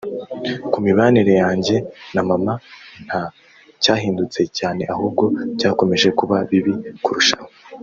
Ku 0.71 0.77
mibanire 0.85 1.33
yanjye 1.43 1.75
na 2.13 2.21
maman 2.29 2.57
nta 3.05 3.21
cyahindutse 3.83 4.41
cyane 4.57 4.81
ahubwo 4.93 5.23
byakomeje 5.55 6.07
kuba 6.19 6.35
bibi 6.49 6.73
kurushaho 7.03 7.47